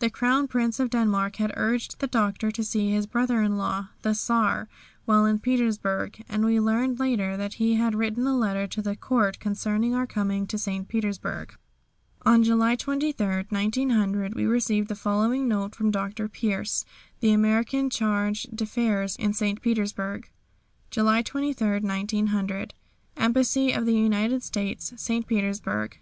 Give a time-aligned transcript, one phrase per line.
[0.00, 3.90] The Crown Prince of Denmark had urged the Doctor to see his brother in law,
[4.02, 4.68] the Czar,
[5.04, 5.42] while in St.
[5.44, 9.94] Petersburg, and we learned later that he had written a letter to the Court concerning
[9.94, 10.88] our coming to St.
[10.88, 11.54] Petersburg.
[12.26, 16.28] On July 23, 1900, we received the following note from Dr.
[16.28, 16.84] Pierce,
[17.20, 19.62] the American Charge d'Affaires in St.
[19.62, 20.28] Petersburg:
[20.90, 22.74] "July 23, 1900.
[23.16, 25.28] "Embassy of the United States, St.
[25.28, 25.96] Petersburg.